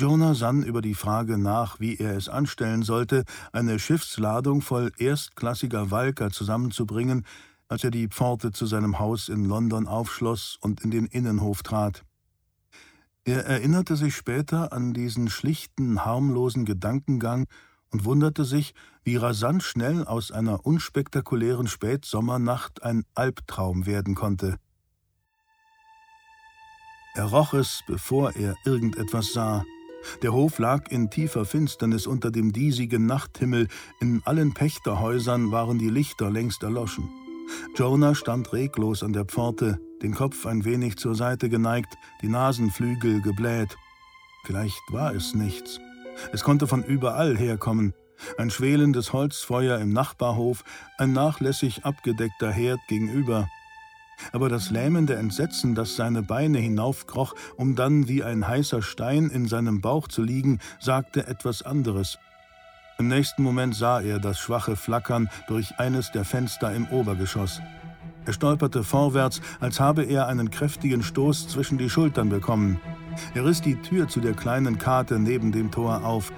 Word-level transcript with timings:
Jonah 0.00 0.34
sann 0.34 0.62
über 0.62 0.80
die 0.80 0.94
Frage 0.94 1.36
nach, 1.36 1.78
wie 1.78 1.98
er 1.98 2.16
es 2.16 2.30
anstellen 2.30 2.82
sollte, 2.82 3.24
eine 3.52 3.78
Schiffsladung 3.78 4.62
voll 4.62 4.92
erstklassiger 4.96 5.90
Walker 5.90 6.30
zusammenzubringen, 6.30 7.26
als 7.68 7.84
er 7.84 7.90
die 7.90 8.08
Pforte 8.08 8.50
zu 8.50 8.64
seinem 8.64 8.98
Haus 8.98 9.28
in 9.28 9.44
London 9.44 9.86
aufschloss 9.86 10.56
und 10.62 10.80
in 10.80 10.90
den 10.90 11.04
Innenhof 11.04 11.62
trat. 11.62 12.02
Er 13.24 13.44
erinnerte 13.44 13.94
sich 13.94 14.16
später 14.16 14.72
an 14.72 14.94
diesen 14.94 15.28
schlichten, 15.28 16.02
harmlosen 16.02 16.64
Gedankengang 16.64 17.44
und 17.90 18.06
wunderte 18.06 18.46
sich, 18.46 18.72
wie 19.04 19.16
rasant 19.16 19.62
schnell 19.62 20.06
aus 20.06 20.32
einer 20.32 20.64
unspektakulären 20.64 21.66
Spätsommernacht 21.66 22.82
ein 22.82 23.04
Albtraum 23.14 23.84
werden 23.84 24.14
konnte. 24.14 24.56
Er 27.14 27.24
roch 27.24 27.52
es, 27.52 27.82
bevor 27.86 28.34
er 28.34 28.54
irgendetwas 28.64 29.34
sah. 29.34 29.62
Der 30.22 30.32
Hof 30.32 30.58
lag 30.58 30.90
in 30.90 31.10
tiefer 31.10 31.44
Finsternis 31.44 32.06
unter 32.06 32.30
dem 32.30 32.52
diesigen 32.52 33.06
Nachthimmel, 33.06 33.68
in 34.00 34.22
allen 34.24 34.54
Pächterhäusern 34.54 35.52
waren 35.52 35.78
die 35.78 35.90
Lichter 35.90 36.30
längst 36.30 36.62
erloschen. 36.62 37.08
Jonah 37.76 38.14
stand 38.14 38.52
reglos 38.52 39.02
an 39.02 39.12
der 39.12 39.24
Pforte, 39.24 39.80
den 40.02 40.14
Kopf 40.14 40.46
ein 40.46 40.64
wenig 40.64 40.96
zur 40.96 41.14
Seite 41.14 41.48
geneigt, 41.48 41.94
die 42.22 42.28
Nasenflügel 42.28 43.20
gebläht. 43.22 43.76
Vielleicht 44.44 44.80
war 44.90 45.14
es 45.14 45.34
nichts. 45.34 45.80
Es 46.32 46.42
konnte 46.42 46.66
von 46.66 46.82
überall 46.84 47.36
herkommen. 47.36 47.94
Ein 48.36 48.50
schwelendes 48.50 49.12
Holzfeuer 49.12 49.78
im 49.78 49.92
Nachbarhof, 49.92 50.64
ein 50.98 51.12
nachlässig 51.12 51.84
abgedeckter 51.84 52.50
Herd 52.50 52.80
gegenüber. 52.88 53.48
Aber 54.32 54.48
das 54.48 54.70
lähmende 54.70 55.16
Entsetzen, 55.16 55.74
das 55.74 55.96
seine 55.96 56.22
Beine 56.22 56.58
hinaufkroch, 56.58 57.34
um 57.56 57.76
dann 57.76 58.08
wie 58.08 58.22
ein 58.22 58.46
heißer 58.46 58.82
Stein 58.82 59.30
in 59.30 59.48
seinem 59.48 59.80
Bauch 59.80 60.08
zu 60.08 60.22
liegen, 60.22 60.58
sagte 60.78 61.26
etwas 61.26 61.62
anderes. 61.62 62.18
Im 62.98 63.08
nächsten 63.08 63.42
Moment 63.42 63.74
sah 63.74 64.00
er 64.00 64.18
das 64.18 64.38
schwache 64.38 64.76
Flackern 64.76 65.30
durch 65.48 65.78
eines 65.78 66.12
der 66.12 66.24
Fenster 66.24 66.74
im 66.74 66.86
Obergeschoss. 66.88 67.62
Er 68.26 68.34
stolperte 68.34 68.84
vorwärts, 68.84 69.40
als 69.60 69.80
habe 69.80 70.02
er 70.02 70.26
einen 70.26 70.50
kräftigen 70.50 71.02
Stoß 71.02 71.48
zwischen 71.48 71.78
die 71.78 71.88
Schultern 71.88 72.28
bekommen. 72.28 72.78
Er 73.34 73.46
riss 73.46 73.62
die 73.62 73.76
Tür 73.76 74.08
zu 74.08 74.20
der 74.20 74.34
kleinen 74.34 74.78
Karte 74.78 75.18
neben 75.18 75.52
dem 75.52 75.70
Tor 75.70 76.04
auf. 76.04 76.30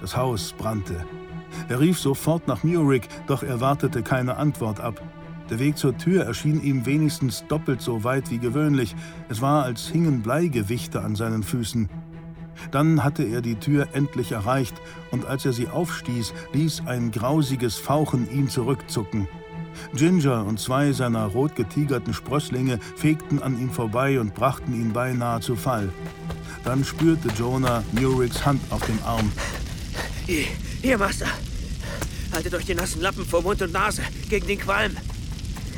Das 0.00 0.16
Haus 0.16 0.54
brannte. 0.56 1.04
Er 1.68 1.80
rief 1.80 1.98
sofort 1.98 2.46
nach 2.46 2.62
Murik, 2.62 3.08
doch 3.26 3.42
er 3.42 3.60
wartete 3.60 4.02
keine 4.02 4.36
Antwort 4.36 4.80
ab. 4.80 5.00
Der 5.50 5.58
Weg 5.58 5.76
zur 5.76 5.96
Tür 5.96 6.24
erschien 6.24 6.62
ihm 6.62 6.86
wenigstens 6.86 7.44
doppelt 7.48 7.82
so 7.82 8.02
weit 8.02 8.30
wie 8.30 8.38
gewöhnlich. 8.38 8.96
Es 9.28 9.40
war, 9.40 9.64
als 9.64 9.88
hingen 9.88 10.22
Bleigewichte 10.22 11.02
an 11.02 11.16
seinen 11.16 11.42
Füßen. 11.42 11.88
Dann 12.70 13.04
hatte 13.04 13.24
er 13.24 13.42
die 13.42 13.56
Tür 13.56 13.88
endlich 13.92 14.32
erreicht, 14.32 14.74
und 15.10 15.26
als 15.26 15.44
er 15.44 15.52
sie 15.52 15.68
aufstieß, 15.68 16.32
ließ 16.52 16.84
ein 16.86 17.10
grausiges 17.10 17.76
Fauchen 17.76 18.30
ihn 18.30 18.48
zurückzucken. 18.48 19.28
Ginger 19.94 20.44
und 20.46 20.60
zwei 20.60 20.92
seiner 20.92 21.26
rot 21.26 21.56
getigerten 21.56 22.14
Sprösslinge 22.14 22.78
fegten 22.96 23.42
an 23.42 23.60
ihm 23.60 23.70
vorbei 23.70 24.20
und 24.20 24.34
brachten 24.34 24.72
ihn 24.72 24.92
beinahe 24.92 25.40
zu 25.40 25.56
Fall. 25.56 25.90
Dann 26.64 26.84
spürte 26.84 27.28
Jonah 27.36 27.82
Muriks 27.92 28.46
Hand 28.46 28.60
auf 28.70 28.86
dem 28.86 28.98
Arm. 29.04 29.30
Hier, 30.26 30.46
hier, 30.80 30.96
Master. 30.96 31.26
Haltet 32.32 32.54
euch 32.54 32.64
die 32.64 32.74
nassen 32.74 33.02
Lappen 33.02 33.24
vor 33.24 33.42
Mund 33.42 33.60
und 33.62 33.72
Nase 33.72 34.02
gegen 34.28 34.46
den 34.46 34.58
Qualm. 34.58 34.96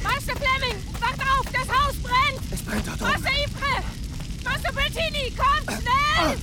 Master 0.07 0.37
Fleming, 0.37 0.79
wacht 1.01 1.21
auf, 1.21 1.47
das 1.53 1.69
Haus 1.69 1.97
brennt! 2.03 2.41
Es 2.53 2.63
brennt 2.63 2.87
dort 2.87 3.01
Master 3.01 3.31
Ypres! 3.45 3.85
Master 4.45 4.73
Bertini, 4.73 5.33
kommt, 5.37 5.67
schnell! 5.83 6.37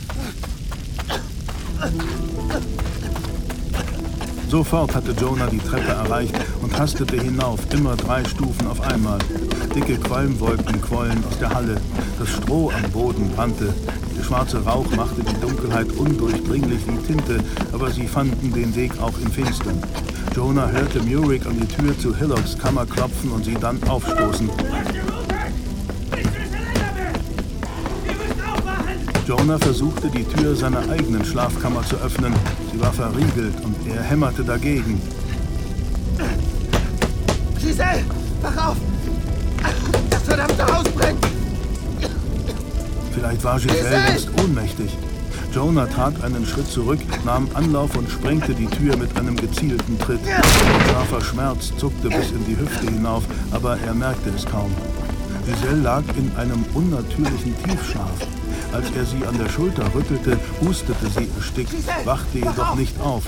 Sofort 4.50 4.94
hatte 4.94 5.11
Jonah 5.19 5.47
die 5.47 5.59
Treppe 5.59 5.91
erreicht 5.91 6.36
und 6.61 6.78
hastete 6.78 7.19
hinauf, 7.19 7.59
immer 7.72 7.95
drei 7.95 8.23
Stufen 8.25 8.68
auf 8.68 8.81
einmal. 8.81 9.18
Dicke 9.74 9.97
Qualmwolken 9.97 10.80
quollen 10.81 11.24
aus 11.25 11.40
der 11.40 11.50
Halle. 11.50 11.81
Das 12.19 12.30
Stroh 12.30 12.69
am 12.69 12.91
Boden 12.91 13.31
brannte. 13.31 13.74
Schwarze 14.23 14.63
Rauch 14.63 14.89
machte 14.95 15.22
die 15.22 15.39
Dunkelheit 15.41 15.91
undurchdringlich 15.97 16.81
wie 16.88 16.97
Tinte, 17.06 17.39
aber 17.73 17.91
sie 17.91 18.07
fanden 18.07 18.53
den 18.53 18.73
Weg 18.75 18.91
auch 19.01 19.13
im 19.19 19.29
Finstern. 19.29 19.81
Jonah 20.35 20.69
hörte 20.69 21.01
Murik 21.01 21.45
an 21.45 21.59
die 21.59 21.67
Tür 21.67 21.97
zu 22.00 22.16
Hillocks 22.16 22.57
Kammer 22.57 22.85
klopfen 22.85 23.31
und 23.31 23.44
sie 23.44 23.56
dann 23.56 23.81
aufstoßen. 23.83 24.50
Jonah 29.28 29.57
versuchte, 29.57 30.09
die 30.09 30.23
Tür 30.23 30.56
seiner 30.56 30.89
eigenen 30.89 31.23
Schlafkammer 31.25 31.83
zu 31.85 31.95
öffnen. 31.97 32.33
Sie 32.72 32.79
war 32.79 32.94
verriegelt 32.94 33.56
und 33.63 33.75
er 33.94 34.03
hämmerte 34.03 34.44
dagegen. 34.44 35.01
Giselle, 37.59 38.03
wach 38.41 38.69
auf! 38.69 38.78
Das 40.09 40.22
verdammte 40.23 40.66
Haus 40.66 40.83
brennt! 40.89 41.32
Vielleicht 43.13 43.44
war 43.44 43.59
Giselle 43.59 44.12
jetzt 44.12 44.29
ohnmächtig. 44.41 44.97
Jonah 45.53 45.85
trat 45.85 46.24
einen 46.24 46.46
Schritt 46.47 46.68
zurück, 46.68 47.00
nahm 47.25 47.47
Anlauf 47.53 47.96
und 47.96 48.09
sprengte 48.09 48.56
die 48.56 48.66
Tür 48.66 48.97
mit 48.97 49.16
einem 49.18 49.35
gezielten 49.35 50.00
Tritt. 50.00 50.22
Ein 50.25 50.90
scharfer 50.90 51.22
Schmerz 51.22 51.72
zuckte 51.78 52.09
bis 52.09 52.31
in 52.31 52.44
die 52.46 52.57
Hüfte 52.57 52.88
hinauf, 52.88 53.24
aber 53.51 53.78
er 53.85 53.94
merkte 53.94 54.31
es 54.35 54.46
kaum. 54.46 54.72
Giselle 55.46 55.81
lag 55.81 56.03
in 56.18 56.31
einem 56.38 56.66
unnatürlichen 56.74 57.56
Tiefschlaf. 57.63 58.28
Als 58.74 58.88
er 58.96 59.06
sie 59.06 59.25
an 59.28 59.38
der 59.38 59.50
Schulter 59.50 59.85
rüttelte, 59.94 60.40
hustete 60.62 61.07
sie 61.07 61.30
erstickt, 61.38 61.74
wachte 62.06 62.40
jedoch 62.40 62.75
nicht 62.75 63.00
auf. 63.00 63.24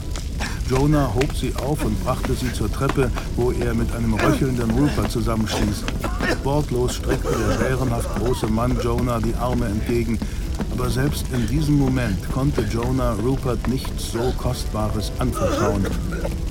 Jonah 0.70 1.14
hob 1.14 1.36
sie 1.36 1.53
auf 1.58 1.84
und 1.86 2.03
brachte 2.03 2.34
sie 2.34 2.52
zur 2.52 2.72
Treppe, 2.72 3.12
wo 3.36 3.52
er 3.52 3.76
mit 3.76 3.94
einem 3.94 4.16
röchelnden 4.16 4.72
Rupert 4.72 5.12
zusammenstieß. 5.12 5.84
Wortlos 6.44 6.96
streckte 6.96 7.30
der 7.38 7.56
bärenhaft 7.58 8.16
große 8.16 8.48
Mann 8.48 8.76
Jonah 8.84 9.20
die 9.20 9.36
Arme 9.36 9.68
entgegen. 9.68 10.18
Aber 10.71 10.89
selbst 10.89 11.25
in 11.33 11.47
diesem 11.47 11.77
Moment 11.77 12.29
konnte 12.31 12.61
Jonah 12.61 13.13
Rupert 13.13 13.67
nichts 13.67 14.11
so 14.11 14.33
Kostbares 14.38 15.11
anvertrauen. 15.19 15.85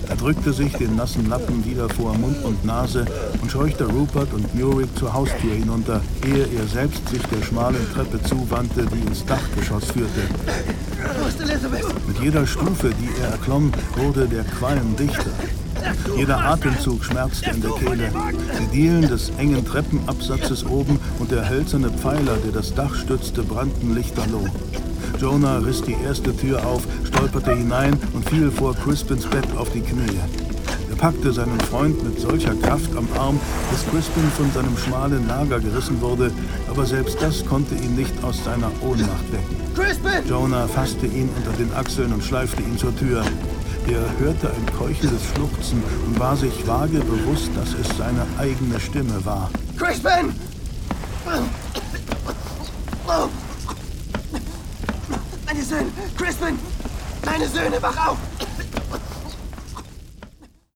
Er 0.09 0.17
drückte 0.17 0.53
sich 0.53 0.73
den 0.75 0.97
nassen 0.97 1.29
Lappen 1.29 1.65
wieder 1.65 1.89
vor 1.89 2.17
Mund 2.17 2.45
und 2.45 2.65
Nase 2.65 3.05
und 3.41 3.51
scheuchte 3.51 3.87
Rupert 3.87 4.33
und 4.33 4.55
Murik 4.55 4.89
zur 4.99 5.13
Haustür 5.13 5.55
hinunter, 5.55 6.01
ehe 6.27 6.47
er 6.59 6.67
selbst 6.67 7.09
sich 7.09 7.23
der 7.23 7.43
schmalen 7.43 7.87
Treppe 7.93 8.23
zuwandte, 8.23 8.87
die 8.87 9.07
ins 9.07 9.25
Dachgeschoss 9.25 9.85
führte. 9.93 10.23
Mit 12.07 12.19
jeder 12.21 12.47
Stufe, 12.47 12.91
die 12.91 13.21
er 13.23 13.33
erklomm, 13.33 13.73
wurde 13.97 14.27
der 14.27 14.45
Qualm 14.45 14.97
dichter. 14.97 15.31
Jeder 16.17 16.39
Atemzug 16.45 17.05
schmerzte 17.05 17.51
in 17.51 17.61
der 17.61 17.73
Kehle. 17.73 18.11
Die 18.61 18.77
Dielen 18.77 19.03
des 19.03 19.31
engen 19.39 19.65
Treppenabsatzes 19.65 20.65
oben 20.65 20.99
und 21.19 21.31
der 21.31 21.49
hölzerne 21.49 21.91
Pfeiler, 21.91 22.37
der 22.45 22.53
das 22.53 22.75
Dach 22.75 22.95
stützte, 22.95 23.43
brannten 23.43 23.95
lichterloh. 23.95 24.47
Jonah 25.21 25.59
riss 25.59 25.83
die 25.83 25.97
erste 26.05 26.37
Tür 26.37 26.65
auf, 26.67 26.87
stolperte 27.05 27.55
hinein 27.55 27.99
und 28.13 28.29
fiel 28.29 28.51
vor 28.51 28.75
Crispins 28.75 29.27
Bett 29.27 29.47
auf 29.57 29.71
die 29.71 29.81
Knie. 29.81 30.19
Er 30.91 30.97
packte 30.97 31.33
seinen 31.33 31.61
Freund 31.61 32.03
mit 32.05 32.21
solcher 32.21 32.55
Kraft 32.55 32.97
am 32.97 33.09
Arm, 33.19 33.41
dass 33.71 33.85
Crispin 33.91 34.31
von 34.37 34.51
seinem 34.53 34.77
schmalen 34.77 35.27
Lager 35.27 35.61
gerissen 35.61 36.01
wurde, 36.01 36.31
aber 36.69 36.87
selbst 36.87 37.21
das 37.21 37.45
konnte 37.45 37.75
ihn 37.75 37.97
nicht 37.97 38.13
aus 38.23 38.43
seiner 38.45 38.71
Ohnmacht 38.81 39.33
wecken. 39.33 39.57
Crispin! 39.75 40.29
Jonah 40.29 40.69
fasste 40.69 41.07
ihn 41.07 41.29
unter 41.37 41.57
den 41.59 41.73
Achseln 41.75 42.13
und 42.13 42.23
schleifte 42.23 42.63
ihn 42.63 42.79
zur 42.79 42.97
Tür. 42.97 43.25
Er 43.87 44.19
hörte 44.19 44.51
ein 44.51 44.67
keuchendes 44.79 45.23
Schluchzen 45.35 45.83
und 46.07 46.19
war 46.19 46.35
sich 46.37 46.67
vage 46.67 47.01
bewusst, 47.01 47.51
dass 47.55 47.75
es 47.75 47.97
seine 47.99 48.27
eigene 48.39 48.81
Stimme 48.81 49.23
war. 49.27 49.51
Crispin! 49.77 50.35
Meine 55.47 55.63
Söhne! 55.63 55.91
Crispin! 56.17 56.59
Meine 57.27 57.49
Söhne, 57.49 57.83
wach 57.83 58.09
auf! 58.09 58.17